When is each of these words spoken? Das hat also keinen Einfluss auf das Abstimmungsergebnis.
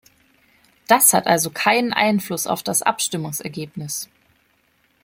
Das 0.87 1.13
hat 1.13 1.27
also 1.27 1.51
keinen 1.51 1.93
Einfluss 1.93 2.47
auf 2.47 2.63
das 2.63 2.81
Abstimmungsergebnis. 2.81 4.09